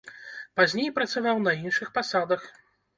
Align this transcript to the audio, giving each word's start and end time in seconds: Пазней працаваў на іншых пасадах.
Пазней 0.59 0.89
працаваў 0.97 1.37
на 1.47 1.55
іншых 1.67 1.95
пасадах. 2.01 2.53